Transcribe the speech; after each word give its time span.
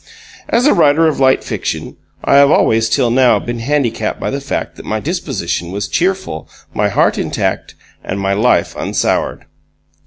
As 0.49 0.65
a 0.65 0.73
writer 0.73 1.05
of 1.07 1.19
light 1.19 1.43
fiction, 1.43 1.95
I 2.23 2.37
have 2.37 2.49
always 2.49 2.89
till 2.89 3.11
now 3.11 3.37
been 3.37 3.59
handicapped 3.59 4.19
by 4.19 4.31
the 4.31 4.41
fact 4.41 4.75
that 4.77 4.83
my 4.85 4.99
disposition 4.99 5.71
was 5.71 5.87
cheerful, 5.87 6.49
my 6.73 6.89
heart 6.89 7.19
intact, 7.19 7.75
and 8.03 8.19
my 8.19 8.33
life 8.33 8.75
unsoured. 8.75 9.45